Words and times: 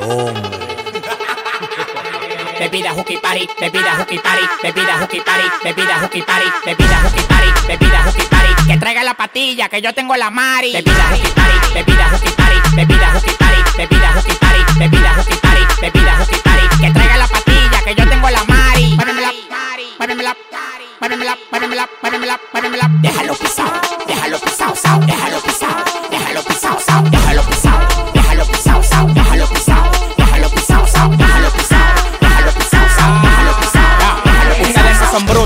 hombre. 0.00 0.70
Bebida 2.58 2.92
hooky 2.92 3.16
party, 3.16 3.48
bebida 3.58 3.96
hooky 3.98 4.18
party, 4.18 4.44
bebida 4.62 4.98
hooky 5.00 5.20
party, 5.20 5.48
bebida 5.64 5.98
hooky 6.00 6.22
party, 6.22 6.48
bebida 6.64 7.02
hooky 7.02 7.22
party, 7.22 7.50
bebida 7.66 8.02
hooky 8.04 8.26
party. 8.28 8.66
Que 8.66 8.76
traiga 8.78 9.02
la 9.02 9.14
patilla, 9.14 9.68
que 9.68 9.80
yo 9.80 9.92
tengo 9.94 10.16
la 10.16 10.30
mari. 10.30 10.72
Bebida 10.72 11.10
hooky 11.10 11.30
party, 11.30 11.56
bebida 11.74 12.10
hooky 12.10 12.30
party, 12.30 12.60
bebida 12.76 13.12
hooky 13.14 13.32
party, 13.34 13.60
bebida 13.78 14.12
hooky 14.14 14.34
party, 14.36 14.62
bebida 14.78 15.14
hooky 15.16 15.36
party, 15.40 15.62
bebida 15.80 16.12
hooky 16.18 16.38
party. 16.44 16.68
Que 16.80 16.90
traiga 16.90 17.16
la 17.16 17.26
patilla, 17.28 17.82
que 17.84 17.94
yo 17.94 18.08
tengo 18.08 18.30
la 18.30 18.44
mari. 18.44 18.96
Párenmela, 18.96 19.32
párenmela, 19.98 20.36
párenmela, 21.00 21.38
párenmela, 21.50 21.88
párenmela, 22.00 22.40
párenmela. 22.52 22.90
Déjalo 23.00 23.34
pisado, 23.34 23.80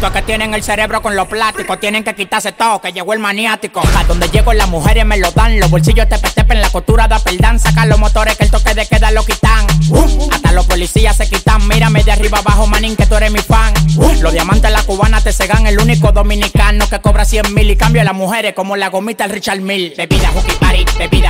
brutos 0.00 0.12
que 0.12 0.22
tienen 0.22 0.54
el 0.54 0.62
cerebro 0.62 1.02
con 1.02 1.14
los 1.14 1.28
plásticos. 1.28 1.78
Tienen 1.78 2.02
que 2.02 2.14
quitarse 2.14 2.52
todo, 2.52 2.80
que 2.80 2.92
llegó 2.92 3.12
el 3.12 3.18
maniático. 3.18 3.82
A 3.96 4.04
donde 4.04 4.28
llego 4.28 4.52
las 4.54 4.68
mujeres 4.68 5.04
me 5.04 5.18
lo 5.18 5.30
dan. 5.32 5.60
Los 5.60 5.70
bolsillos 5.70 6.08
te 6.08 6.16
en 6.52 6.60
la 6.60 6.70
costura 6.70 7.06
da 7.06 7.18
perdán. 7.18 7.58
Sacan 7.58 7.88
los 7.88 7.98
motores 7.98 8.36
que 8.36 8.44
el 8.44 8.50
toque 8.50 8.74
de 8.74 8.86
queda 8.86 9.10
lo 9.10 9.24
quitan. 9.24 9.66
Hasta 10.32 10.52
los 10.52 10.66
policías 10.66 11.16
se 11.16 11.28
quitan. 11.28 11.66
Mírame 11.68 12.02
de 12.02 12.12
arriba 12.12 12.38
abajo, 12.38 12.66
manín, 12.66 12.96
que 12.96 13.06
tú 13.06 13.16
eres 13.16 13.30
mi 13.30 13.40
fan. 13.40 13.72
Los 14.20 14.32
diamantes 14.32 14.70
la 14.70 14.82
cubana 14.82 15.20
te 15.20 15.32
cegan. 15.32 15.66
El 15.66 15.78
único 15.80 16.12
dominicano 16.12 16.88
que 16.88 17.00
cobra 17.00 17.24
100 17.24 17.54
mil 17.54 17.70
y 17.70 17.76
cambia 17.76 18.02
a 18.02 18.06
las 18.06 18.14
mujeres 18.14 18.54
como 18.54 18.76
la 18.76 18.88
gomita 18.88 19.24
el 19.24 19.30
Richard 19.30 19.60
Mill. 19.60 19.94
Bebida 19.96 20.30
hooky 20.30 20.52
party, 20.58 20.84
bebida 20.98 21.29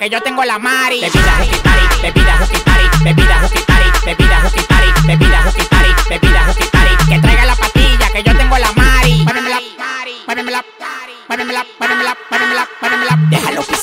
que 0.00 0.08
yo 0.08 0.18
tengo 0.22 0.42
la 0.44 0.58
mari. 0.58 1.02
Bebida 1.02 1.36
hooky 1.38 1.58
party, 1.60 1.84
bebida 2.00 2.38
hooky 2.40 2.58
party, 2.64 3.04
bebida 3.04 3.40
hooky 3.42 3.60
party, 3.68 3.86
bebida 4.04 4.40
hooky 4.40 4.62
party, 4.64 4.88
bebida 5.06 5.42
hooky 5.44 5.64
party, 5.68 5.90
bebida 6.08 6.46
hooky 6.46 6.64
party. 6.72 6.92
Que 7.10 7.18
traiga 7.20 7.44
la 7.44 7.54
patilla, 7.54 8.10
que 8.10 8.22
yo 8.22 8.34
tengo 8.34 8.56
la 8.56 8.72
mari. 8.72 9.24
Párenmela, 9.26 9.60
párenmela, 10.24 10.64
párenmela, 11.28 11.66
párenmela, 11.78 12.16
párenmela, 12.30 12.68
párenmela. 12.80 13.18
Déjalo 13.28 13.60
pisado, 13.60 13.79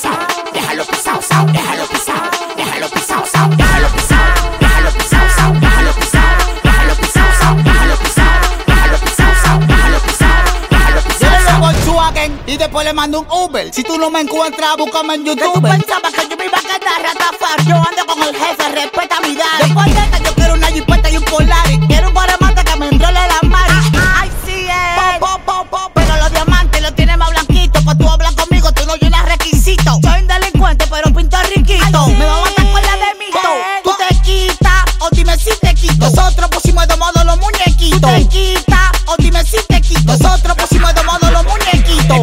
y 12.46 12.56
después 12.56 12.86
le 12.86 12.92
mando 12.94 13.20
un 13.20 13.26
Uber. 13.30 13.72
Si 13.72 13.82
tú 13.82 13.98
no 13.98 14.10
me 14.10 14.20
encuentras, 14.20 14.76
búscame 14.78 15.14
en 15.14 15.24
Que 15.24 15.36
tú 15.36 15.44
YouTube. 15.44 15.62
pensabas 15.68 16.12
que 16.12 16.26
yo 16.28 16.36
me 16.36 16.46
iba 16.46 16.58
a 16.58 16.62
quedar 16.62 17.02
ratafar. 17.02 17.62
Yo 17.66 17.74
ando 17.76 18.06
con 18.06 18.22
el 18.22 18.34
jefe, 18.34 18.68
respeta 18.70 19.20
mi 19.20 19.34
daddy. 19.34 19.64
Después 19.64 19.94
de 19.94 20.00
esta, 20.00 20.18
yo 20.18 20.34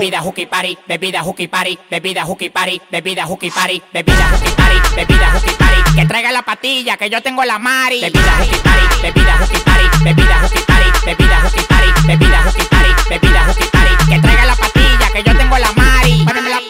Bebida 0.06 0.22
hooky 0.22 0.46
party, 0.46 0.78
bebida 0.88 1.24
hooky 1.24 1.48
party, 1.48 1.80
bebida 1.90 2.24
hooky 2.26 2.50
party, 2.52 2.80
bebida 2.92 3.26
hooky 3.26 3.50
party, 3.50 3.82
bebida 3.92 4.30
hooky 4.30 4.52
party, 4.54 4.78
bebida 4.96 5.32
hooky 5.34 5.54
party. 5.58 5.96
Que 5.96 6.06
traiga 6.06 6.32
la 6.32 6.44
patilla, 6.44 6.96
que 6.96 7.10
yo 7.10 7.24
tengo 7.24 7.44
la 7.44 7.58
mari. 7.58 8.02
Bebida 8.02 8.38
hooky 8.38 8.60
party, 8.60 9.02
bebida 9.02 9.36
hooky 9.40 9.60
party, 9.66 9.86
bebida 10.04 10.42
hooky 10.44 10.62
party, 10.62 10.90
bebida 11.08 11.42
hooky 11.42 11.64
party, 11.66 11.90
bebida 12.06 12.44
hooky 12.46 12.66
party, 12.70 12.94
bebida 13.10 13.46
hooky 13.48 13.66
party. 13.66 14.06
Que 14.08 14.20
traiga 14.20 14.46
la 14.46 14.56
patilla, 14.56 15.10
que 15.12 15.24
yo 15.24 15.36
tengo 15.36 15.58
la 15.58 15.72
mari. 15.72 16.24
Párenmela, 16.24 16.62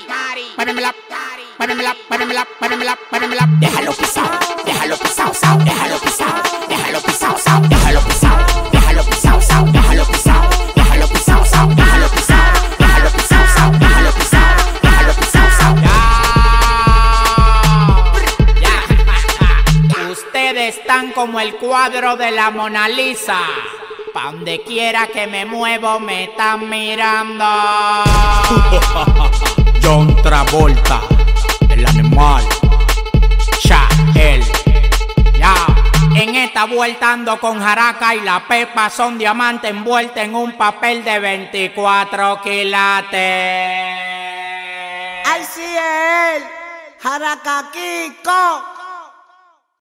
párenmela, 0.56 0.96
párenmela, 1.58 1.96
párenmela, 2.08 2.48
párenmela, 2.58 2.98
párenmela. 3.12 3.50
Déjalo 3.60 3.92
pisado, 3.92 4.40
Ustedes 20.26 20.78
están 20.78 21.12
como 21.12 21.40
el 21.40 21.56
cuadro 21.56 22.18
de 22.18 22.32
la 22.32 22.50
Mona 22.52 22.90
Lisa. 22.90 23.40
Pa' 24.14 24.32
donde 24.32 24.64
quiera 24.64 25.08
que 25.08 25.28
me 25.28 25.46
muevo 25.46 26.00
me 26.00 26.26
están 26.26 26.70
mirando. 26.70 27.46
John 29.84 30.16
Travolta, 30.22 31.02
el 31.70 31.86
animal. 31.86 32.44
Chael. 33.60 34.44
Ya, 35.38 35.54
en 36.16 36.36
esta 36.36 36.66
vuelta 36.66 37.14
ando 37.14 37.40
con 37.40 37.60
jaraca 37.62 38.16
y 38.16 38.22
la 38.22 38.46
pepa 38.48 38.90
son 38.90 39.18
diamante 39.18 39.70
envuelta 39.70 40.22
en 40.22 40.36
un 40.36 40.54
papel 40.54 41.04
de 41.04 41.20
24 41.20 42.42
quilates. 42.42 43.20
Ay, 45.26 45.44
sí 45.54 45.64
es. 45.64 46.44
Jaraca 47.02 47.70
Kiko. 47.72 48.75